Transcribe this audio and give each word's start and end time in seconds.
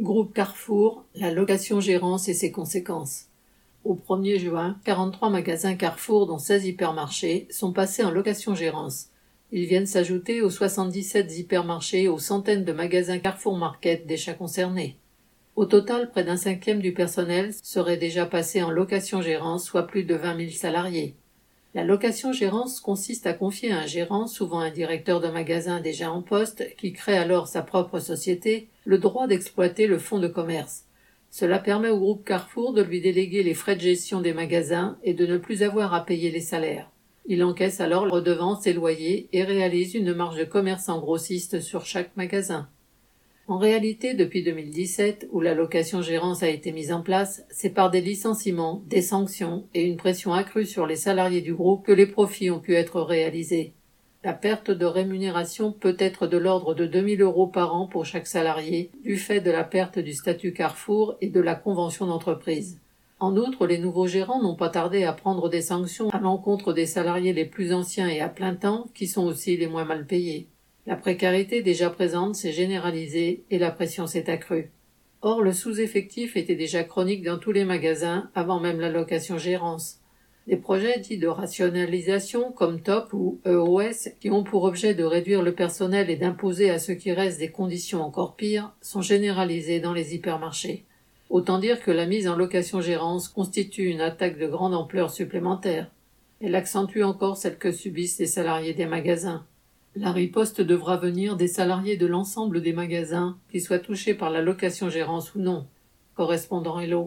Groupe 0.00 0.32
Carrefour, 0.32 1.04
la 1.14 1.30
location-gérance 1.30 2.26
et 2.30 2.32
ses 2.32 2.50
conséquences. 2.50 3.26
Au 3.84 3.94
1er 3.94 4.38
juin, 4.38 4.78
43 4.86 5.28
magasins 5.28 5.74
Carrefour, 5.74 6.26
dont 6.26 6.38
16 6.38 6.64
hypermarchés, 6.64 7.46
sont 7.50 7.74
passés 7.74 8.02
en 8.02 8.10
location-gérance. 8.10 9.08
Ils 9.52 9.66
viennent 9.66 9.84
s'ajouter 9.84 10.40
aux 10.40 10.48
77 10.48 11.38
hypermarchés 11.38 12.04
et 12.04 12.08
aux 12.08 12.18
centaines 12.18 12.64
de 12.64 12.72
magasins 12.72 13.18
Carrefour 13.18 13.58
Market 13.58 14.06
déjà 14.06 14.32
concernés. 14.32 14.96
Au 15.54 15.66
total, 15.66 16.10
près 16.10 16.24
d'un 16.24 16.38
cinquième 16.38 16.80
du 16.80 16.94
personnel 16.94 17.52
serait 17.62 17.98
déjà 17.98 18.24
passé 18.24 18.62
en 18.62 18.70
location-gérance, 18.70 19.66
soit 19.66 19.86
plus 19.86 20.04
de 20.04 20.14
20 20.14 20.38
000 20.38 20.50
salariés. 20.52 21.14
La 21.72 21.84
location-gérance 21.84 22.80
consiste 22.80 23.28
à 23.28 23.32
confier 23.32 23.70
à 23.70 23.78
un 23.78 23.86
gérant, 23.86 24.26
souvent 24.26 24.58
un 24.58 24.70
directeur 24.70 25.20
de 25.20 25.28
magasin 25.28 25.80
déjà 25.80 26.10
en 26.10 26.20
poste, 26.20 26.66
qui 26.76 26.92
crée 26.92 27.16
alors 27.16 27.46
sa 27.46 27.62
propre 27.62 28.00
société, 28.00 28.68
le 28.84 28.98
droit 28.98 29.28
d'exploiter 29.28 29.86
le 29.86 29.98
fonds 29.98 30.18
de 30.18 30.26
commerce. 30.26 30.86
Cela 31.30 31.60
permet 31.60 31.90
au 31.90 31.98
groupe 31.98 32.24
Carrefour 32.24 32.72
de 32.72 32.82
lui 32.82 33.00
déléguer 33.00 33.44
les 33.44 33.54
frais 33.54 33.76
de 33.76 33.82
gestion 33.82 34.20
des 34.20 34.32
magasins 34.32 34.98
et 35.04 35.14
de 35.14 35.26
ne 35.26 35.38
plus 35.38 35.62
avoir 35.62 35.94
à 35.94 36.04
payer 36.04 36.32
les 36.32 36.40
salaires. 36.40 36.90
Il 37.26 37.44
encaisse 37.44 37.80
alors 37.80 38.10
redevances 38.10 38.66
et 38.66 38.72
loyers 38.72 39.28
et 39.32 39.44
réalise 39.44 39.94
une 39.94 40.12
marge 40.12 40.38
de 40.38 40.44
commerçant 40.44 40.98
grossiste 40.98 41.60
sur 41.60 41.86
chaque 41.86 42.16
magasin. 42.16 42.68
En 43.50 43.58
réalité, 43.58 44.14
depuis 44.14 44.44
2017, 44.44 45.26
où 45.32 45.40
la 45.40 45.54
location-gérance 45.54 46.44
a 46.44 46.48
été 46.48 46.70
mise 46.70 46.92
en 46.92 47.02
place, 47.02 47.44
c'est 47.50 47.74
par 47.74 47.90
des 47.90 48.00
licenciements, 48.00 48.80
des 48.86 49.02
sanctions 49.02 49.64
et 49.74 49.82
une 49.82 49.96
pression 49.96 50.32
accrue 50.32 50.64
sur 50.64 50.86
les 50.86 50.94
salariés 50.94 51.40
du 51.40 51.52
groupe 51.52 51.84
que 51.84 51.90
les 51.90 52.06
profits 52.06 52.52
ont 52.52 52.60
pu 52.60 52.76
être 52.76 53.00
réalisés. 53.00 53.72
La 54.22 54.34
perte 54.34 54.70
de 54.70 54.86
rémunération 54.86 55.72
peut 55.72 55.96
être 55.98 56.28
de 56.28 56.36
l'ordre 56.36 56.74
de 56.74 56.86
2000 56.86 57.22
euros 57.22 57.48
par 57.48 57.74
an 57.74 57.88
pour 57.88 58.06
chaque 58.06 58.28
salarié, 58.28 58.92
du 59.02 59.16
fait 59.16 59.40
de 59.40 59.50
la 59.50 59.64
perte 59.64 59.98
du 59.98 60.12
statut 60.12 60.52
Carrefour 60.52 61.16
et 61.20 61.28
de 61.28 61.40
la 61.40 61.56
convention 61.56 62.06
d'entreprise. 62.06 62.78
En 63.18 63.36
outre, 63.36 63.66
les 63.66 63.78
nouveaux 63.78 64.06
gérants 64.06 64.40
n'ont 64.40 64.54
pas 64.54 64.68
tardé 64.68 65.02
à 65.02 65.12
prendre 65.12 65.48
des 65.48 65.62
sanctions 65.62 66.10
à 66.10 66.20
l'encontre 66.20 66.72
des 66.72 66.86
salariés 66.86 67.32
les 67.32 67.46
plus 67.46 67.72
anciens 67.72 68.06
et 68.06 68.20
à 68.20 68.28
plein 68.28 68.54
temps, 68.54 68.86
qui 68.94 69.08
sont 69.08 69.24
aussi 69.24 69.56
les 69.56 69.66
moins 69.66 69.84
mal 69.84 70.06
payés. 70.06 70.46
La 70.86 70.96
précarité 70.96 71.62
déjà 71.62 71.90
présente 71.90 72.34
s'est 72.34 72.52
généralisée 72.52 73.44
et 73.50 73.58
la 73.58 73.70
pression 73.70 74.06
s'est 74.06 74.30
accrue. 74.30 74.70
Or, 75.22 75.42
le 75.42 75.52
sous-effectif 75.52 76.36
était 76.36 76.54
déjà 76.54 76.82
chronique 76.82 77.22
dans 77.22 77.38
tous 77.38 77.52
les 77.52 77.66
magasins 77.66 78.30
avant 78.34 78.58
même 78.58 78.80
la 78.80 78.88
location-gérance. 78.88 79.98
Des 80.46 80.56
projets 80.56 80.98
dits 80.98 81.18
de 81.18 81.28
rationalisation 81.28 82.50
comme 82.52 82.80
TOP 82.80 83.12
ou 83.12 83.38
EOS, 83.46 84.14
qui 84.18 84.30
ont 84.30 84.42
pour 84.42 84.64
objet 84.64 84.94
de 84.94 85.04
réduire 85.04 85.42
le 85.42 85.54
personnel 85.54 86.08
et 86.08 86.16
d'imposer 86.16 86.70
à 86.70 86.78
ceux 86.78 86.94
qui 86.94 87.12
restent 87.12 87.38
des 87.38 87.50
conditions 87.50 88.02
encore 88.02 88.34
pires, 88.34 88.72
sont 88.80 89.02
généralisés 89.02 89.80
dans 89.80 89.92
les 89.92 90.14
hypermarchés. 90.14 90.86
Autant 91.28 91.58
dire 91.58 91.82
que 91.82 91.90
la 91.90 92.06
mise 92.06 92.26
en 92.26 92.34
location-gérance 92.34 93.28
constitue 93.28 93.88
une 93.88 94.00
attaque 94.00 94.38
de 94.38 94.48
grande 94.48 94.74
ampleur 94.74 95.10
supplémentaire. 95.10 95.90
Elle 96.40 96.54
accentue 96.54 97.02
encore 97.02 97.36
celle 97.36 97.58
que 97.58 97.70
subissent 97.70 98.18
les 98.18 98.26
salariés 98.26 98.74
des 98.74 98.86
magasins. 98.86 99.44
La 99.96 100.12
riposte 100.12 100.60
devra 100.60 100.96
venir 100.96 101.36
des 101.36 101.48
salariés 101.48 101.96
de 101.96 102.06
l'ensemble 102.06 102.62
des 102.62 102.72
magasins, 102.72 103.36
qu'ils 103.50 103.60
soient 103.60 103.80
touchés 103.80 104.14
par 104.14 104.30
la 104.30 104.40
location-gérance 104.40 105.34
ou 105.34 105.40
non. 105.40 105.66
Correspondant 106.14 106.78
Hello. 106.78 106.98